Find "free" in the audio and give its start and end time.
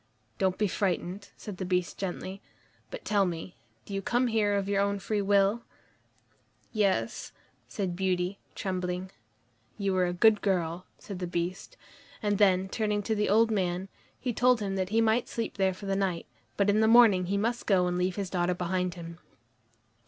4.97-5.21